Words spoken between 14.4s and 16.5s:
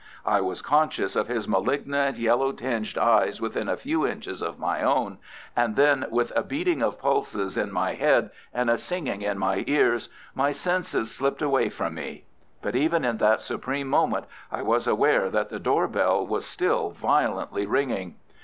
I was aware that the door bell was